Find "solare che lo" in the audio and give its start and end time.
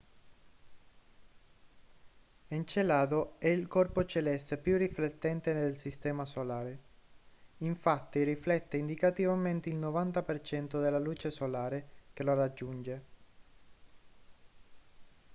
11.29-12.33